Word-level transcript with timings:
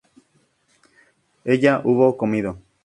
ella 1.45 1.79
hubo 1.85 2.17
comido 2.17 2.57